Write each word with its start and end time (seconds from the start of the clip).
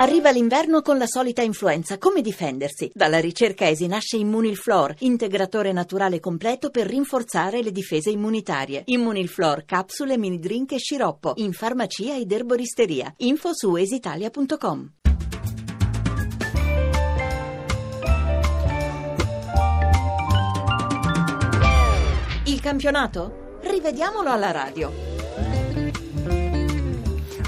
Arriva 0.00 0.30
l'inverno 0.30 0.80
con 0.80 0.96
la 0.96 1.06
solita 1.06 1.42
influenza. 1.42 1.98
Come 1.98 2.22
difendersi? 2.22 2.90
Dalla 2.94 3.20
ricerca 3.20 3.68
ESI 3.68 3.86
nasce 3.86 4.16
Immunilflor, 4.16 4.94
integratore 5.00 5.72
naturale 5.72 6.20
completo 6.20 6.70
per 6.70 6.86
rinforzare 6.86 7.62
le 7.62 7.70
difese 7.70 8.08
immunitarie. 8.08 8.80
Immunilflor, 8.86 9.66
capsule, 9.66 10.16
mini 10.16 10.38
drink 10.38 10.72
e 10.72 10.78
sciroppo. 10.78 11.34
In 11.36 11.52
farmacia 11.52 12.16
ed 12.16 12.32
erboristeria. 12.32 13.12
Info 13.18 13.50
su 13.52 13.76
esitalia.com. 13.76 14.90
Il 22.46 22.60
campionato? 22.62 23.58
Rivediamolo 23.60 24.30
alla 24.30 24.50
radio. 24.50 25.09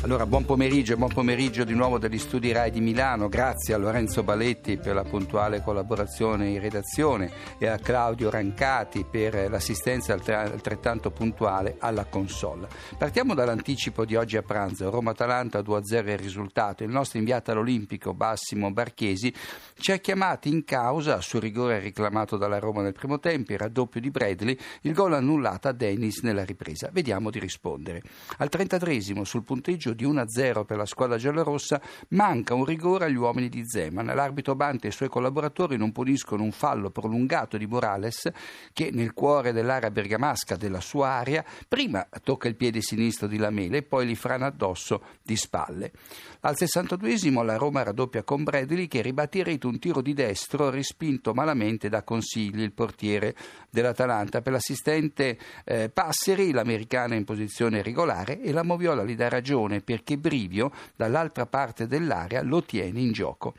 Allora, 0.03 0.27
buon 0.27 0.45
pomeriggio 0.45 0.97
buon 0.97 1.13
pomeriggio 1.13 1.63
di 1.63 1.75
nuovo 1.75 1.97
dagli 1.97 2.19
studi 2.19 2.51
RAI 2.51 2.73
di 2.73 2.81
Milano. 2.81 3.29
Grazie 3.29 3.75
a 3.75 3.77
Lorenzo 3.77 4.25
Baletti 4.25 4.77
per 4.77 4.97
la 4.97 5.05
puntuale 5.05 5.63
collaborazione 5.63 6.49
in 6.49 6.61
redazione 6.61 7.31
e 7.57 7.69
a 7.69 7.79
Claudio 7.79 8.29
Rancati 8.29 9.07
per 9.09 9.49
l'assistenza 9.49 10.13
altrettanto 10.13 11.13
puntuale 11.13 11.77
alla 11.79 12.05
console. 12.07 12.67
Partiamo 12.99 13.35
dall'anticipo 13.35 14.05
di 14.05 14.17
oggi 14.17 14.37
a 14.37 14.43
pranzo. 14.43 14.91
Roma-Atalanta 14.91 15.61
2-0 15.61 16.07
è 16.07 16.11
il 16.11 16.19
risultato. 16.19 16.83
Il 16.83 16.91
nostro 16.91 17.21
inviato 17.21 17.53
all'Olimpico 17.53 18.13
Bassimo 18.13 18.73
Barchesi 18.73 19.33
ci 19.79 19.93
ha 19.93 19.99
chiamati 19.99 20.49
in 20.49 20.65
causa 20.65 21.21
sul 21.21 21.43
rigore 21.43 21.79
reclamato 21.79 22.37
dalla 22.37 22.59
Roma 22.59 22.83
nel 22.83 22.93
primo 22.93 23.21
tempo, 23.21 23.53
il 23.53 23.59
raddoppio 23.59 24.01
di 24.01 24.11
Bradley, 24.11 24.59
il 24.81 24.95
gol 24.95 25.15
annullato 25.15 25.69
a 25.69 25.73
Dennis 25.73 26.23
nella 26.23 26.45
ripresa. 26.45 26.91
Vediamo 26.93 27.31
di 27.31 27.39
rispondere. 27.39 28.03
Al 28.39 28.49
33 28.49 28.91
sul 29.23 29.45
punteggio 29.45 29.91
di 29.95 30.05
1-0 30.05 30.65
per 30.65 30.77
la 30.77 30.87
squadra 30.87 31.17
giallorossa, 31.17 31.81
manca 32.09 32.55
un 32.55 32.65
rigore 32.65 33.07
agli 33.07 33.17
uomini 33.17 33.49
di 33.49 33.63
Zeman. 33.67 34.07
L'arbitro 34.07 34.55
Bante 34.55 34.87
e 34.87 34.91
i 34.91 34.93
suoi 34.93 35.09
collaboratori 35.09 35.77
non 35.77 35.93
puniscono 35.93 36.43
un 36.43 36.53
fallo 36.53 36.91
prolungato 36.91 37.57
di 37.57 37.67
Morales 37.67 38.31
che 38.73 38.91
nel 38.93 39.13
cuore 39.13 39.53
dell'area 39.53 39.91
bergamasca 39.91 40.57
della 40.57 40.81
sua 40.81 41.09
area 41.09 41.45
prima 41.69 42.07
tocca 42.23 42.49
il 42.49 42.57
piede 42.57 42.81
sinistro 42.81 43.27
di 43.27 43.37
Lamele 43.37 43.79
e 43.79 43.83
poi 43.83 44.07
li 44.07 44.15
frana 44.15 44.47
addosso 44.47 45.03
di 45.23 45.37
spalle. 45.37 45.93
Al 46.41 46.57
62esimo 46.59 47.45
la 47.45 47.57
Roma 47.57 47.85
raddoppia 47.85 48.25
con 48.25 48.43
Bradley 48.43 48.89
che 48.89 49.01
ribatte 49.01 49.39
in 49.39 49.45
rete 49.45 49.67
un 49.67 49.79
tiro 49.79 50.01
di 50.01 50.13
destro 50.13 50.71
respinto 50.71 51.35
malamente 51.35 51.89
da 51.89 52.03
Consigli, 52.03 52.61
il 52.61 52.73
portiere 52.73 53.35
dell'Atalanta. 53.71 54.43
Per 54.43 54.53
l'assistente 54.53 55.39
eh, 55.65 55.89
Passeri 55.89 56.51
l'americana 56.51 57.15
in 57.15 57.25
posizione 57.25 57.83
regolare 57.83 58.41
e 58.41 58.51
la 58.51 58.65
Moviola 58.65 59.05
gli 59.05 59.15
dà 59.15 59.29
ragione 59.29 59.82
perché 59.83 60.17
Brivio, 60.17 60.73
dall'altra 60.97 61.47
parte 61.47 61.87
dell'area, 61.87 62.43
lo 62.43 62.63
tiene 62.63 63.01
in 63.01 63.13
gioco. 63.13 63.55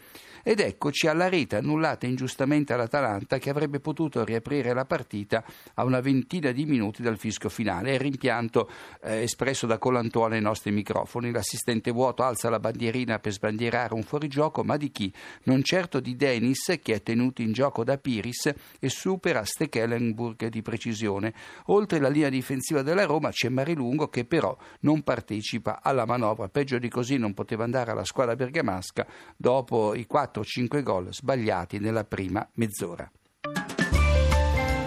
Ed 0.45 0.59
eccoci 0.59 1.07
alla 1.07 1.29
rete 1.29 1.55
annullata 1.55 2.05
ingiustamente 2.05 2.73
all'Atalanta 2.73 3.37
che 3.37 3.49
avrebbe 3.49 3.79
potuto 3.79 4.25
riaprire 4.25 4.73
la 4.73 4.83
partita 4.83 5.41
a 5.75 5.85
una 5.85 6.01
ventina 6.01 6.51
di 6.51 6.65
minuti 6.65 7.01
dal 7.01 7.17
fischio 7.17 7.47
finale. 7.47 7.91
È 7.91 7.93
il 7.93 8.01
rimpianto 8.01 8.69
eh, 9.03 9.21
espresso 9.21 9.67
da 9.67 9.77
Colantuola 9.77 10.35
ai 10.35 10.41
nostri 10.41 10.71
microfoni. 10.71 11.31
L'assistente 11.31 11.91
vuoto 11.91 12.23
alza 12.23 12.49
la 12.49 12.59
bandierina 12.59 13.19
per 13.19 13.31
sbandierare 13.31 13.93
un 13.93 14.03
fuorigioco, 14.03 14.65
ma 14.65 14.75
di 14.75 14.91
chi? 14.91 15.13
Non 15.43 15.63
certo 15.63 16.01
di 16.01 16.17
Dennis 16.17 16.77
che 16.83 16.95
è 16.95 17.01
tenuto 17.01 17.41
in 17.41 17.53
gioco 17.53 17.85
da 17.85 17.97
Piris 17.97 18.53
e 18.81 18.89
supera 18.89 19.45
Stekelenburg 19.45 20.47
di 20.47 20.61
precisione. 20.61 21.33
Oltre 21.67 21.99
la 21.99 22.09
linea 22.09 22.27
difensiva 22.27 22.81
della 22.81 23.05
Roma 23.05 23.29
c'è 23.29 23.47
Marilungo 23.47 24.09
che 24.09 24.25
però 24.25 24.57
non 24.81 25.03
partecipa 25.03 25.79
alla 25.81 26.05
manovra. 26.05 26.49
Peggio 26.49 26.79
di 26.79 26.89
così 26.89 27.15
non 27.15 27.33
poteva 27.33 27.63
andare 27.63 27.91
alla 27.91 28.03
squadra 28.03 28.35
bergamasca 28.35 29.07
dopo 29.37 29.95
i 29.95 30.05
quattro 30.05 30.31
4-5 30.33 30.81
gol 30.81 31.13
sbagliati 31.13 31.79
nella 31.79 32.03
prima 32.03 32.47
mezz'ora. 32.55 33.09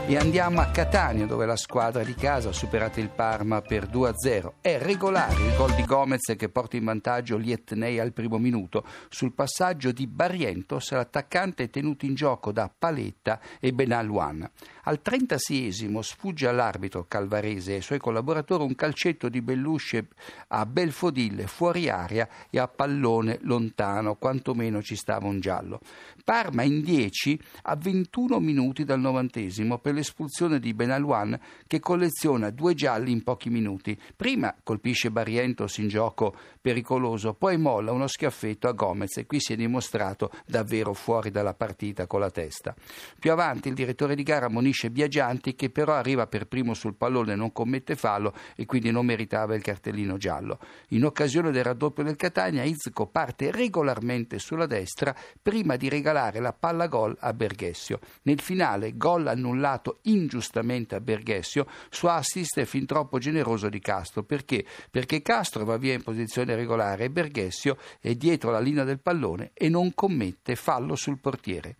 E 0.08 0.16
andiamo 0.16 0.60
a 0.60 0.66
Catania 0.66 1.26
dove 1.26 1.46
la 1.46 1.56
squadra 1.56 2.04
di 2.04 2.14
casa 2.14 2.50
ha 2.50 2.52
superato 2.52 3.00
il 3.00 3.08
Parma 3.08 3.60
per 3.60 3.88
2-0. 3.88 4.52
È 4.60 4.78
regolare 4.78 5.34
il 5.42 5.56
gol 5.56 5.74
di 5.74 5.84
Gomez 5.84 6.32
che 6.36 6.48
porta 6.48 6.76
in 6.76 6.84
vantaggio 6.84 7.36
Lietnei 7.36 7.98
al 7.98 8.12
primo 8.12 8.38
minuto. 8.38 8.84
Sul 9.08 9.32
passaggio 9.32 9.90
di 9.90 10.06
Barrientos 10.06 10.92
l'attaccante 10.92 11.64
è 11.64 11.70
tenuto 11.70 12.06
in 12.06 12.14
gioco 12.14 12.52
da 12.52 12.72
Paletta 12.72 13.40
e 13.58 13.72
Benaluan. 13.72 14.48
Al 14.84 15.00
36esimo 15.04 15.98
sfugge 15.98 16.46
all'arbitro 16.46 17.06
calvarese 17.08 17.72
e 17.72 17.74
ai 17.74 17.82
suoi 17.82 17.98
collaboratori 17.98 18.62
un 18.62 18.76
calcetto 18.76 19.28
di 19.28 19.42
Bellusce 19.42 20.06
a 20.48 20.64
Belfodille 20.66 21.48
fuori 21.48 21.88
aria 21.88 22.28
e 22.48 22.60
a 22.60 22.68
pallone 22.68 23.38
lontano, 23.42 24.14
quantomeno 24.14 24.80
ci 24.82 24.94
stava 24.94 25.26
un 25.26 25.40
giallo. 25.40 25.80
Parma 26.22 26.62
in 26.62 26.82
10 26.82 27.40
a 27.62 27.74
21 27.74 28.38
minuti 28.38 28.84
dal 28.84 29.00
novantesimo 29.00 29.78
per 29.78 29.94
l'espulsione 29.96 30.60
di 30.60 30.74
Benaluan 30.74 31.38
che 31.66 31.80
colleziona 31.80 32.50
due 32.50 32.74
gialli 32.74 33.10
in 33.10 33.24
pochi 33.24 33.50
minuti. 33.50 33.98
Prima 34.14 34.54
colpisce 34.62 35.10
Barrientos 35.10 35.78
in 35.78 35.88
gioco 35.88 36.36
pericoloso, 36.60 37.34
poi 37.34 37.56
molla 37.56 37.92
uno 37.92 38.06
schiaffetto 38.06 38.68
a 38.68 38.72
Gomez 38.72 39.16
e 39.16 39.26
qui 39.26 39.40
si 39.40 39.54
è 39.54 39.56
dimostrato 39.56 40.30
davvero 40.46 40.92
fuori 40.92 41.30
dalla 41.30 41.54
partita 41.54 42.06
con 42.06 42.20
la 42.20 42.30
testa. 42.30 42.74
Più 43.18 43.32
avanti 43.32 43.68
il 43.68 43.74
direttore 43.74 44.14
di 44.14 44.22
gara 44.22 44.46
ammonisce 44.46 44.90
Biagianti 44.90 45.54
che 45.54 45.70
però 45.70 45.94
arriva 45.94 46.26
per 46.26 46.46
primo 46.46 46.74
sul 46.74 46.94
pallone 46.94 47.34
non 47.34 47.52
commette 47.52 47.96
fallo 47.96 48.34
e 48.54 48.66
quindi 48.66 48.90
non 48.90 49.06
meritava 49.06 49.54
il 49.54 49.62
cartellino 49.62 50.16
giallo. 50.18 50.58
In 50.88 51.04
occasione 51.04 51.50
del 51.50 51.64
raddoppio 51.64 52.04
del 52.04 52.16
Catania 52.16 52.64
Izco 52.64 53.06
parte 53.06 53.50
regolarmente 53.50 54.38
sulla 54.38 54.66
destra 54.66 55.14
prima 55.40 55.76
di 55.76 55.88
regalare 55.88 56.40
la 56.40 56.52
palla 56.52 56.86
gol 56.86 57.16
a 57.20 57.32
Berghessio. 57.32 58.00
Nel 58.22 58.40
finale 58.40 58.96
gol 58.96 59.26
annullato 59.26 59.85
dato 59.86 59.98
ingiustamente 60.02 60.96
a 60.96 61.00
Berghessio 61.00 61.66
su 61.88 62.06
assist 62.06 62.62
fin 62.64 62.86
troppo 62.86 63.18
generoso 63.18 63.68
di 63.68 63.78
Castro. 63.78 64.24
Perché? 64.24 64.64
Perché 64.90 65.22
Castro 65.22 65.64
va 65.64 65.76
via 65.76 65.94
in 65.94 66.02
posizione 66.02 66.56
regolare 66.56 67.04
e 67.04 67.10
Berghessio 67.10 67.78
è 68.00 68.14
dietro 68.14 68.50
la 68.50 68.60
linea 68.60 68.84
del 68.84 69.00
pallone 69.00 69.52
e 69.54 69.68
non 69.68 69.94
commette 69.94 70.56
fallo 70.56 70.96
sul 70.96 71.20
portiere 71.20 71.76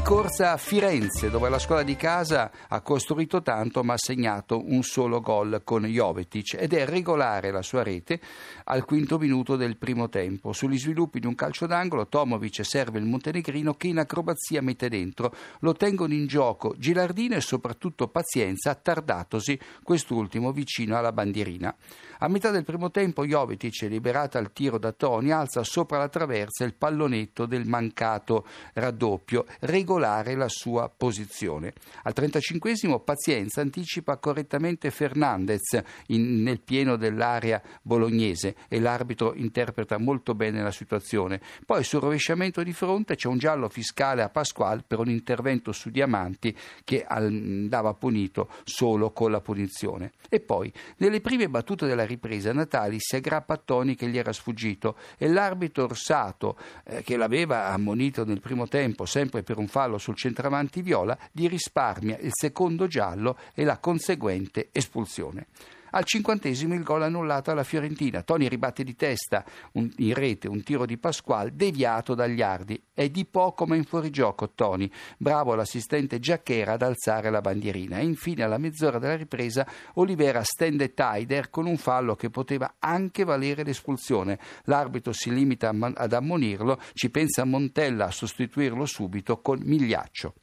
di 0.00 0.06
corsa 0.06 0.52
a 0.52 0.56
Firenze, 0.56 1.28
dove 1.28 1.50
la 1.50 1.58
scuola 1.58 1.82
di 1.82 1.94
casa 1.94 2.50
ha 2.68 2.80
costruito 2.80 3.42
tanto 3.42 3.84
ma 3.84 3.92
ha 3.92 3.98
segnato 3.98 4.62
un 4.64 4.82
solo 4.82 5.20
gol 5.20 5.60
con 5.62 5.84
Jovetic 5.84 6.56
ed 6.58 6.72
è 6.72 6.86
regolare 6.86 7.50
la 7.50 7.60
sua 7.60 7.82
rete 7.82 8.18
al 8.64 8.84
quinto 8.84 9.18
minuto 9.18 9.56
del 9.56 9.76
primo 9.76 10.08
tempo. 10.08 10.52
Sugli 10.52 10.78
sviluppi 10.78 11.20
di 11.20 11.26
un 11.26 11.34
calcio 11.34 11.66
d'angolo 11.66 12.06
Tomovic 12.08 12.64
serve 12.64 12.98
il 12.98 13.04
montenegrino 13.04 13.74
che 13.74 13.88
in 13.88 13.98
acrobazia 13.98 14.62
mette 14.62 14.88
dentro. 14.88 15.34
Lo 15.60 15.74
tengono 15.74 16.14
in 16.14 16.26
gioco 16.26 16.74
Gilardino 16.78 17.34
e 17.34 17.42
soprattutto 17.42 18.08
Pazienza, 18.08 18.74
tardatosi 18.74 19.58
quest'ultimo 19.82 20.52
vicino 20.52 20.96
alla 20.96 21.12
bandierina. 21.12 21.74
A 22.20 22.28
metà 22.28 22.50
del 22.50 22.64
primo 22.64 22.90
tempo 22.90 23.26
Jovetic, 23.26 23.82
liberata 23.82 24.38
al 24.38 24.52
tiro 24.52 24.78
da 24.78 24.92
Toni, 24.92 25.30
alza 25.30 25.62
sopra 25.62 25.98
la 25.98 26.08
traversa 26.08 26.64
il 26.64 26.74
pallonetto 26.74 27.44
del 27.46 27.66
mancato 27.66 28.46
raddoppio 28.74 29.44
regolare 29.60 29.89
la 29.98 30.48
sua 30.48 30.88
posizione. 30.94 31.72
Al 32.02 32.12
35 32.12 33.00
Pazienza 33.00 33.60
anticipa 33.60 34.18
correttamente 34.18 34.90
Fernandez 34.90 35.80
in, 36.08 36.42
nel 36.42 36.60
pieno 36.60 36.96
dell'area 36.96 37.62
bolognese 37.82 38.56
e 38.68 38.80
l'arbitro 38.80 39.34
interpreta 39.34 39.98
molto 39.98 40.34
bene 40.34 40.62
la 40.62 40.70
situazione. 40.70 41.40
Poi 41.64 41.84
sul 41.84 42.00
rovesciamento 42.00 42.62
di 42.62 42.72
fronte 42.72 43.16
c'è 43.16 43.28
un 43.28 43.38
giallo 43.38 43.68
fiscale 43.68 44.22
a 44.22 44.28
Pasquale 44.28 44.84
per 44.86 44.98
un 44.98 45.08
intervento 45.08 45.72
su 45.72 45.90
Diamanti 45.90 46.56
che 46.84 47.04
andava 47.06 47.94
punito 47.94 48.50
solo 48.64 49.12
con 49.12 49.30
la 49.30 49.40
punizione. 49.40 50.12
E 50.28 50.40
poi 50.40 50.72
nelle 50.98 51.20
prime 51.20 51.48
battute 51.48 51.86
della 51.86 52.04
ripresa 52.04 52.52
Natali 52.52 52.96
si 52.98 53.16
aggrappa 53.16 53.54
a 53.54 53.60
Toni 53.62 53.94
che 53.94 54.08
gli 54.08 54.18
era 54.18 54.32
sfuggito 54.32 54.96
e 55.18 55.28
l'arbitro 55.28 55.84
Orsato 55.84 56.56
eh, 56.84 57.02
che 57.02 57.16
l'aveva 57.16 57.68
ammonito 57.68 58.24
nel 58.24 58.40
primo 58.40 58.68
tempo 58.68 59.04
sempre 59.04 59.42
per 59.42 59.58
un 59.58 59.66
fallo 59.80 59.96
sul 59.96 60.14
centravanti 60.14 60.82
viola, 60.82 61.16
gli 61.32 61.48
risparmia 61.48 62.18
il 62.18 62.32
secondo 62.32 62.86
giallo 62.86 63.38
e 63.54 63.64
la 63.64 63.78
conseguente 63.78 64.68
espulsione. 64.72 65.46
Al 65.90 66.04
cinquantesimo 66.04 66.74
il 66.74 66.82
gol 66.82 67.02
annullato 67.02 67.50
alla 67.50 67.64
Fiorentina. 67.64 68.22
Toni 68.22 68.48
ribatte 68.48 68.84
di 68.84 68.94
testa 68.94 69.44
un, 69.72 69.90
in 69.96 70.14
rete 70.14 70.48
un 70.48 70.62
tiro 70.62 70.86
di 70.86 70.98
Pasquale 70.98 71.54
deviato 71.54 72.14
dagli 72.14 72.42
Ardi. 72.42 72.80
È 72.92 73.08
di 73.08 73.24
poco 73.24 73.66
ma 73.66 73.76
in 73.76 73.84
fuorigioco 73.84 74.50
Toni. 74.50 74.90
Bravo 75.16 75.54
l'assistente 75.54 76.18
Giacchera 76.18 76.72
ad 76.72 76.82
alzare 76.82 77.30
la 77.30 77.40
bandierina. 77.40 77.98
E 77.98 78.04
infine 78.04 78.42
alla 78.42 78.58
mezz'ora 78.58 78.98
della 78.98 79.16
ripresa 79.16 79.66
Olivera 79.94 80.42
stende 80.42 80.94
Taider 80.94 81.50
con 81.50 81.66
un 81.66 81.76
fallo 81.76 82.14
che 82.14 82.30
poteva 82.30 82.76
anche 82.78 83.24
valere 83.24 83.64
l'espulsione. 83.64 84.38
L'arbitro 84.64 85.12
si 85.12 85.32
limita 85.32 85.70
ad 85.70 86.12
ammonirlo, 86.12 86.80
ci 86.94 87.10
pensa 87.10 87.44
Montella 87.44 88.06
a 88.06 88.10
sostituirlo 88.10 88.84
subito 88.84 89.40
con 89.40 89.58
Migliaccio. 89.62 90.34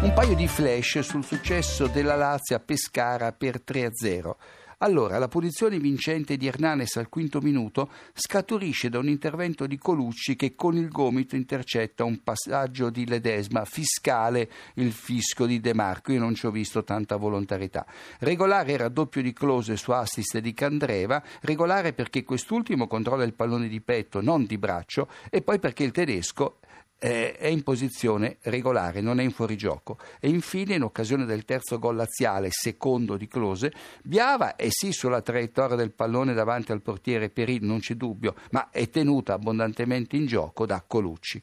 Un 0.00 0.12
paio 0.12 0.36
di 0.36 0.46
flash 0.46 1.00
sul 1.00 1.24
successo 1.24 1.88
della 1.88 2.14
Lazio 2.14 2.54
a 2.54 2.60
Pescara 2.60 3.32
per 3.32 3.62
3-0. 3.66 4.30
Allora, 4.78 5.18
la 5.18 5.26
punizione 5.26 5.80
vincente 5.80 6.36
di 6.36 6.46
Hernanes 6.46 6.98
al 6.98 7.08
quinto 7.08 7.40
minuto 7.40 7.90
scaturisce 8.12 8.90
da 8.90 9.00
un 9.00 9.08
intervento 9.08 9.66
di 9.66 9.76
Colucci 9.76 10.36
che 10.36 10.54
con 10.54 10.76
il 10.76 10.88
gomito 10.88 11.34
intercetta 11.34 12.04
un 12.04 12.22
passaggio 12.22 12.90
di 12.90 13.08
Ledesma, 13.08 13.64
fiscale 13.64 14.48
il 14.74 14.92
fisco 14.92 15.46
di 15.46 15.58
De 15.58 15.74
Marco. 15.74 16.12
Io 16.12 16.20
non 16.20 16.36
ci 16.36 16.46
ho 16.46 16.52
visto 16.52 16.84
tanta 16.84 17.16
volontarietà. 17.16 17.84
Regolare 18.20 18.70
il 18.70 18.78
raddoppio 18.78 19.20
di 19.20 19.32
Close 19.32 19.76
su 19.76 19.90
assist 19.90 20.38
di 20.38 20.54
Candreva, 20.54 21.20
regolare 21.40 21.92
perché 21.92 22.22
quest'ultimo 22.22 22.86
controlla 22.86 23.24
il 23.24 23.34
pallone 23.34 23.66
di 23.66 23.80
petto, 23.80 24.20
non 24.20 24.44
di 24.44 24.58
braccio, 24.58 25.08
e 25.28 25.42
poi 25.42 25.58
perché 25.58 25.82
il 25.82 25.90
tedesco 25.90 26.58
eh, 26.98 27.36
è 27.36 27.46
in 27.46 27.62
posizione 27.62 28.38
regolare, 28.42 29.00
non 29.00 29.20
è 29.20 29.22
in 29.22 29.30
fuorigioco. 29.30 29.98
E 30.20 30.28
infine, 30.28 30.74
in 30.74 30.82
occasione 30.82 31.24
del 31.24 31.44
terzo 31.44 31.78
gol 31.78 31.96
laziale, 31.96 32.48
secondo 32.50 33.16
di 33.16 33.28
Close, 33.28 33.72
Biava 34.02 34.56
è 34.56 34.68
sì 34.70 34.92
sulla 34.92 35.22
traiettoria 35.22 35.76
del 35.76 35.92
pallone 35.92 36.34
davanti 36.34 36.72
al 36.72 36.82
portiere 36.82 37.30
Perin, 37.30 37.64
non 37.64 37.80
c'è 37.80 37.94
dubbio, 37.94 38.34
ma 38.50 38.70
è 38.70 38.88
tenuta 38.90 39.34
abbondantemente 39.34 40.16
in 40.16 40.26
gioco 40.26 40.66
da 40.66 40.82
Colucci. 40.86 41.40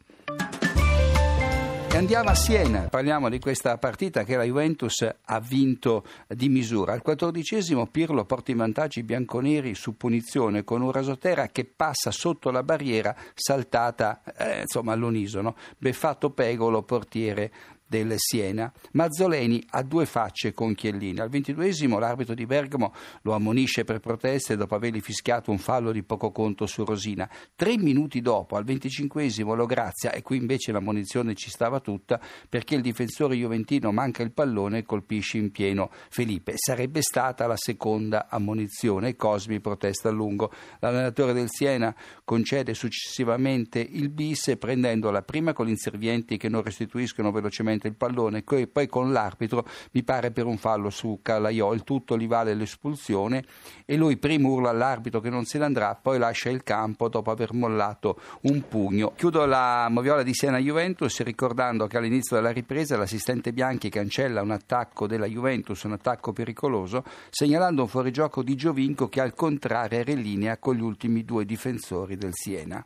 E 1.96 1.98
andiamo 1.98 2.30
a 2.30 2.36
Siena, 2.36 2.90
parliamo 2.90 3.30
di 3.30 3.40
questa 3.40 3.78
partita 3.78 4.26
che 4.26 4.36
la 4.36 4.44
Juventus 4.44 5.08
ha 5.22 5.40
vinto 5.40 6.04
di 6.28 6.50
misura. 6.50 6.92
Al 6.92 7.02
quattordicesimo 7.02 7.88
Pirlo 7.88 8.26
porta 8.26 8.52
in 8.52 8.58
vantaggio 8.58 9.00
i 9.00 9.04
bianconeri 9.04 9.74
su 9.76 9.96
punizione 9.96 10.66
con 10.66 10.82
un 10.82 10.92
Rasotera 10.92 11.48
che 11.48 11.64
passa 11.64 12.12
sotto 12.12 12.52
la 12.52 12.64
barriera 12.64 13.16
saltata 13.34 14.22
eh, 14.36 14.60
insomma, 14.60 14.92
all'unisono. 14.92 15.56
Beffatto 15.78 16.32
Pegolo, 16.32 16.84
portiere 16.84 17.50
del 17.88 18.14
Siena. 18.18 18.72
Mazzoleni 18.94 19.64
ha 19.70 19.84
due 19.84 20.06
facce 20.06 20.54
con 20.54 20.74
Chiellini. 20.74 21.20
Al 21.20 21.30
ventiduesimo 21.30 22.00
l'arbitro 22.00 22.34
di 22.34 22.46
Bergamo 22.46 22.94
lo 23.22 23.34
ammonisce 23.34 23.84
per 23.84 24.00
proteste 24.00 24.56
dopo 24.56 24.76
avergli 24.76 25.02
fischiato 25.02 25.52
un 25.52 25.58
fallo 25.58 25.92
di 25.92 26.04
poco 26.04 26.32
conto 26.32 26.66
su 26.66 26.84
Rosina. 26.84 27.30
Tre 27.56 27.78
minuti 27.78 28.22
dopo, 28.22 28.56
al 28.56 28.64
venticinquesimo, 28.64 29.54
lo 29.54 29.66
grazia 29.66 30.12
e 30.12 30.22
qui 30.22 30.38
invece 30.38 30.72
la 30.72 30.80
munizione 30.80 31.36
ci 31.36 31.50
stava 31.50 31.80
tutta 31.80 32.20
perché 32.50 32.76
il 32.76 32.82
difensore 32.82 33.36
juventino 33.36 33.92
manca 33.92 34.24
il 34.24 34.32
pallone 34.32 34.80
e 34.80 34.84
colpisce 34.84 35.38
in 35.38 35.52
pieno 35.52 35.92
Felipe. 36.10 36.54
Sarebbe 36.56 37.02
stata 37.02 37.46
la 37.48 37.58
seconda 37.58 38.28
ammonizione 38.30 39.16
Cosmi 39.16 39.60
protesta 39.60 40.10
a 40.10 40.12
lungo. 40.12 40.52
L'allenatore 40.80 41.34
del 41.34 41.50
Siena 41.50 41.96
concede 42.24 42.74
successivamente 42.74 43.80
il 43.80 44.10
bis 44.10 44.56
prendendo 44.58 45.12
la 45.12 45.22
prima 45.22 45.54
con 45.54 45.68
gli 45.68 45.70
inservienti 45.70 46.38
che 46.38 46.50
non 46.50 46.64
restituiscono 46.64 47.32
velocemente 47.32 47.75
velocemente 47.76 47.88
il 47.88 47.96
pallone 47.96 48.44
e 48.46 48.68
poi 48.68 48.88
con 48.88 49.12
l'arbitro 49.12 49.66
mi 49.92 50.04
pare 50.04 50.32
per 50.32 50.46
un 50.46 50.58
fallo 50.58 50.90
su 50.90 51.20
Calaiò 51.22 51.74
il 51.74 51.84
tutto 51.84 52.18
gli 52.18 52.28
vale 52.28 52.54
l'espulsione 52.54 53.44
e 53.86 53.96
lui 53.96 54.18
prima 54.18 54.48
urla 54.48 54.70
all'arbitro 54.70 55.20
che 55.20 55.30
non 55.30 55.46
se 55.46 55.58
ne 55.58 55.66
andrà 55.66 55.96
poi 55.96 56.18
lascia 56.18 56.50
il 56.50 56.64
campo 56.64 57.10
dopo 57.10 57.32
aver 57.32 57.54
mollato 57.54 58.20
un 58.42 58.68
pugno. 58.68 59.14
Chiudo 59.16 59.46
la 59.46 59.88
moviola 59.90 60.24
di 60.24 60.34
Siena 60.34 60.58
Juventus 60.58 61.22
ricordando 61.22 61.88
che 61.88 61.98
all'inizio 61.98 62.36
della 62.36 62.52
ripresa 62.52 62.98
l'assistente 62.98 63.54
Bianchi 63.54 63.90
cancella 63.90 64.42
un 64.42 64.52
attacco 64.52 65.08
della 65.08 65.26
Juventus 65.26 65.84
un 65.84 65.94
attacco 65.94 66.34
pericoloso 66.34 67.04
segnalando 67.30 67.84
un 67.84 67.88
fuorigioco 67.88 68.44
di 68.44 68.56
Giovinco 68.56 69.10
che 69.10 69.22
al 69.22 69.34
contrario 69.34 70.00
era 70.00 70.12
in 70.12 70.22
linea 70.22 70.58
con 70.58 70.76
gli 70.76 70.82
ultimi 70.82 71.24
due 71.24 71.46
difensori 71.46 72.18
del 72.18 72.32
Siena 72.34 72.86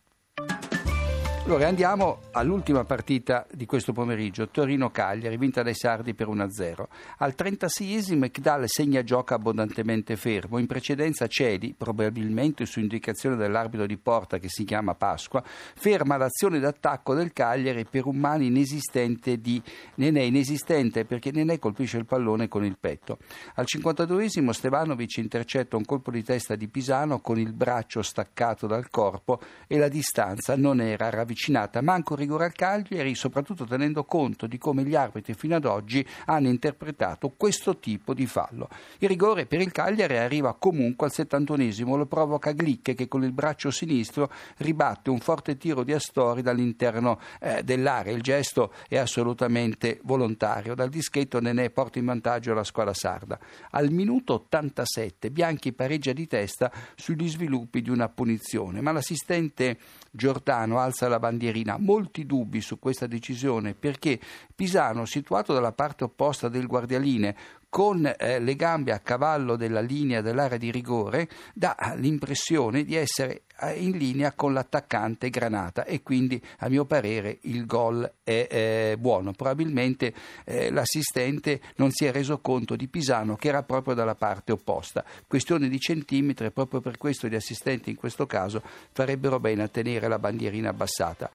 allora 1.49 1.67
andiamo 1.67 2.19
all'ultima 2.33 2.83
partita 2.83 3.43
di 3.51 3.65
questo 3.65 3.91
pomeriggio, 3.91 4.49
Torino-Cagliari, 4.49 5.35
vinta 5.35 5.63
dai 5.63 5.73
Sardi 5.73 6.13
per 6.13 6.27
1-0. 6.27 6.83
Al 7.17 7.33
36esimo 7.35 8.25
Ekdal 8.25 8.65
segna 8.67 9.01
gioca 9.01 9.33
abbondantemente 9.33 10.15
fermo, 10.15 10.59
in 10.59 10.67
precedenza 10.67 11.25
Cedi, 11.25 11.73
probabilmente 11.75 12.67
su 12.67 12.79
indicazione 12.79 13.35
dell'arbitro 13.35 13.87
di 13.87 13.97
porta 13.97 14.37
che 14.37 14.47
si 14.47 14.63
chiama 14.63 14.93
Pasqua, 14.93 15.43
ferma 15.43 16.17
l'azione 16.17 16.59
d'attacco 16.59 17.15
del 17.15 17.33
Cagliari 17.33 17.83
per 17.83 18.05
un 18.05 18.17
mano 18.17 18.43
inesistente 18.43 19.41
di 19.41 19.59
Nenè, 19.95 20.21
inesistente 20.21 21.03
perché 21.03 21.31
Nenè 21.31 21.57
colpisce 21.57 21.97
il 21.97 22.05
pallone 22.05 22.47
con 22.47 22.63
il 22.63 22.77
petto. 22.79 23.17
Al 23.55 23.65
52esimo 23.65 24.51
Stevanovic 24.51 25.17
intercetta 25.17 25.77
un 25.77 25.85
colpo 25.85 26.11
di 26.11 26.23
testa 26.23 26.53
di 26.53 26.67
Pisano 26.67 27.21
con 27.21 27.39
il 27.39 27.53
braccio 27.53 28.03
staccato 28.03 28.67
dal 28.67 28.91
corpo 28.91 29.39
e 29.65 29.79
la 29.79 29.87
distanza 29.87 30.55
non 30.55 30.79
era 30.79 31.09
ravvicinata 31.09 31.37
avvicinata, 31.39 31.81
manco 31.81 32.15
rigore 32.15 32.45
al 32.45 32.51
Cagliari, 32.51 33.15
soprattutto 33.15 33.65
tenendo 33.65 34.03
conto 34.03 34.45
di 34.45 34.57
come 34.57 34.83
gli 34.83 34.95
arbitri 34.95 35.33
fino 35.33 35.55
ad 35.55 35.65
oggi 35.65 36.05
hanno 36.25 36.49
interpretato 36.49 37.33
questo 37.37 37.77
tipo 37.77 38.13
di 38.13 38.25
fallo. 38.25 38.67
Il 38.97 39.07
rigore 39.07 39.45
per 39.45 39.61
il 39.61 39.71
Cagliari 39.71 40.17
arriva 40.17 40.53
comunque 40.59 41.07
al 41.07 41.13
71esimo, 41.15 41.95
lo 41.95 42.05
provoca 42.05 42.51
Glicche 42.51 42.93
che 42.93 43.07
con 43.07 43.23
il 43.23 43.31
braccio 43.31 43.71
sinistro 43.71 44.29
ribatte 44.57 45.09
un 45.09 45.19
forte 45.19 45.57
tiro 45.57 45.83
di 45.83 45.93
Astori 45.93 46.41
dall'interno 46.41 47.19
eh, 47.39 47.63
dell'area. 47.63 48.13
Il 48.13 48.21
gesto 48.21 48.73
è 48.87 48.97
assolutamente 48.97 49.99
volontario. 50.03 50.75
Dal 50.75 50.89
dischetto 50.89 51.39
Nenè 51.39 51.69
porta 51.69 51.99
in 51.99 52.05
vantaggio 52.05 52.53
la 52.53 52.63
squadra 52.63 52.93
sarda. 52.93 53.39
Al 53.71 53.91
minuto 53.91 54.33
87 54.33 55.31
Bianchi 55.31 55.71
pareggia 55.71 56.11
di 56.11 56.27
testa 56.27 56.71
sugli 56.95 57.29
sviluppi 57.29 57.81
di 57.81 57.89
una 57.89 58.09
punizione, 58.09 58.81
ma 58.81 58.91
l'assistente 58.91 59.77
Giordano 60.11 60.79
alza 60.79 61.07
la 61.07 61.18
bandierina. 61.19 61.77
Molti 61.77 62.25
dubbi 62.25 62.61
su 62.61 62.79
questa 62.79 63.05
decisione 63.05 63.75
perché 63.75 64.19
Pisano, 64.55 65.05
situato 65.05 65.53
dalla 65.53 65.73
parte 65.73 66.03
opposta 66.05 66.49
del 66.49 66.65
guardialine, 66.65 67.35
con 67.69 68.05
eh, 68.17 68.39
le 68.39 68.55
gambe 68.55 68.91
a 68.91 68.99
cavallo 68.99 69.55
della 69.55 69.81
linea 69.81 70.21
dell'area 70.21 70.57
di 70.57 70.71
rigore, 70.71 71.29
dà 71.53 71.75
l'impressione 71.95 72.83
di 72.83 72.95
essere 72.95 73.43
eh, 73.61 73.73
in 73.73 73.97
linea 73.97 74.33
con 74.33 74.53
l'attaccante 74.53 75.29
Granata 75.29 75.83
e 75.85 76.01
quindi 76.01 76.41
a 76.59 76.69
mio 76.69 76.85
parere 76.85 77.39
il 77.41 77.65
gol 77.65 78.09
è 78.23 78.47
eh, 78.49 78.95
buono. 78.97 79.33
Probabilmente 79.33 80.13
eh, 80.45 80.71
l'assistente 80.71 81.59
non 81.75 81.91
si 81.91 82.05
è 82.05 82.11
reso 82.11 82.39
conto 82.39 82.75
di 82.75 82.87
Pisano 82.87 83.35
che 83.35 83.49
era 83.49 83.63
proprio 83.63 83.93
dalla 83.93 84.15
parte 84.15 84.51
opposta. 84.51 85.03
Questione 85.27 85.67
di 85.67 85.79
centimetri, 85.79 86.51
proprio 86.51 86.79
per 86.79 86.97
questo 86.97 87.27
gli 87.27 87.35
assistenti 87.35 87.89
in 87.89 87.95
questo 87.95 88.25
caso 88.25 88.61
farebbero 88.91 89.39
bene 89.39 89.63
a 89.63 89.67
tenere 89.67 90.07
la 90.07 90.19
bandierina 90.19 90.69
abbassata. 90.69 91.27